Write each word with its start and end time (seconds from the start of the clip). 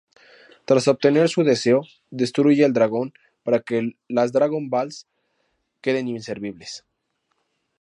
Tras 0.65 0.87
obtener 0.87 1.29
su 1.29 1.43
deseo, 1.43 1.83
destruye 2.09 2.65
al 2.65 2.73
dragón 2.73 3.13
para 3.43 3.59
que 3.59 3.91
las 4.07 4.31
Dragon 4.33 4.67
Balls 4.71 5.05
queden 5.79 6.07
inservibles. 6.07 6.83